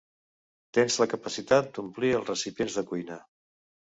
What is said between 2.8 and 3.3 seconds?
de cuina.